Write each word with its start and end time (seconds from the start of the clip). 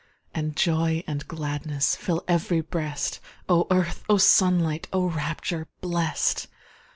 And 0.33 0.55
joy 0.57 1.03
and 1.05 1.27
gladness 1.27 1.95
Fill 1.95 2.23
ev'ry 2.27 2.61
breast! 2.61 3.19
Oh 3.47 3.67
earth! 3.69 4.03
oh 4.09 4.17
sunlight! 4.17 4.87
Oh 4.91 5.05
rapture 5.05 5.67
blest! 5.79 6.47